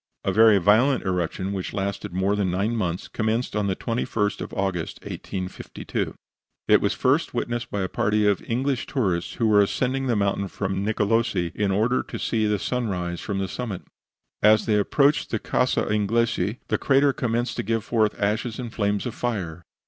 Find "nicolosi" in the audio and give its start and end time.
10.83-11.51